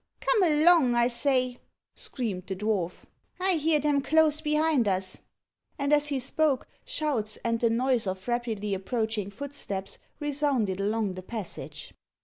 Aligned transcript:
"Come 0.19 0.41
along, 0.41 0.95
I 0.95 1.07
say," 1.07 1.59
screamed 1.93 2.47
the 2.47 2.55
dwarf. 2.55 3.03
"I 3.39 3.51
hear 3.53 3.79
them 3.79 4.01
close 4.01 4.41
behind 4.41 4.87
us." 4.87 5.19
And 5.77 5.93
as 5.93 6.07
he 6.07 6.19
spoke, 6.19 6.67
shouts, 6.83 7.37
and 7.45 7.59
the 7.59 7.69
noise 7.69 8.07
of 8.07 8.27
rapidly 8.27 8.73
approaching 8.73 9.29
footsteps, 9.29 9.99
resounded 10.19 10.79
along 10.79 11.13
the 11.13 11.21
passage. 11.21 11.93